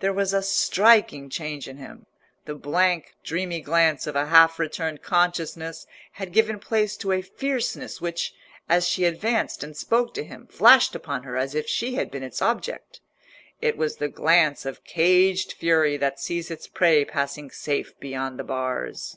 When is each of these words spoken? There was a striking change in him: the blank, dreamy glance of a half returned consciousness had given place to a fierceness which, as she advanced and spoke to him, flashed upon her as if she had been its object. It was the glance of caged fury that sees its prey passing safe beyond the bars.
There 0.00 0.12
was 0.12 0.34
a 0.34 0.42
striking 0.42 1.30
change 1.30 1.66
in 1.66 1.78
him: 1.78 2.04
the 2.44 2.54
blank, 2.54 3.14
dreamy 3.24 3.62
glance 3.62 4.06
of 4.06 4.14
a 4.14 4.26
half 4.26 4.58
returned 4.58 5.00
consciousness 5.00 5.86
had 6.12 6.34
given 6.34 6.58
place 6.58 6.94
to 6.98 7.10
a 7.12 7.22
fierceness 7.22 7.98
which, 7.98 8.34
as 8.68 8.86
she 8.86 9.06
advanced 9.06 9.64
and 9.64 9.74
spoke 9.74 10.12
to 10.12 10.24
him, 10.24 10.46
flashed 10.46 10.94
upon 10.94 11.22
her 11.22 11.38
as 11.38 11.54
if 11.54 11.66
she 11.66 11.94
had 11.94 12.10
been 12.10 12.22
its 12.22 12.42
object. 12.42 13.00
It 13.62 13.78
was 13.78 13.96
the 13.96 14.08
glance 14.08 14.66
of 14.66 14.84
caged 14.84 15.54
fury 15.54 15.96
that 15.96 16.20
sees 16.20 16.50
its 16.50 16.66
prey 16.66 17.06
passing 17.06 17.50
safe 17.50 17.98
beyond 17.98 18.38
the 18.38 18.44
bars. 18.44 19.16